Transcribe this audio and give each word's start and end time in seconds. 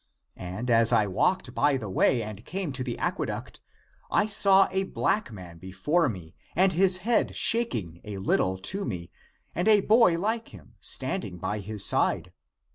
And 0.35 0.71
as 0.71 0.91
I 0.91 1.05
walked 1.05 1.53
by 1.53 1.77
the 1.77 1.87
way 1.91 2.23
and 2.23 2.43
came 2.43 2.71
to 2.71 2.83
the 2.83 2.97
aqueduct, 2.97 3.61
I 4.09 4.25
saw 4.25 4.67
a 4.71 4.85
black 4.85 5.31
man 5.31 5.59
before 5.59 6.09
me 6.09 6.33
and 6.55 6.71
his 6.73 6.97
head 7.05 7.35
shaking 7.35 8.01
a 8.03 8.17
little 8.17 8.57
to 8.57 8.83
me 8.83 9.11
and 9.53 9.67
a 9.67 9.81
boy 9.81 10.17
like 10.17 10.47
him, 10.47 10.73
standing 10.79 11.37
by 11.37 11.59
his 11.59 11.85
side. 11.85 12.33